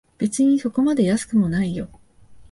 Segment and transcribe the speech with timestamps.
[0.17, 1.87] 別にそこまで安くもないよ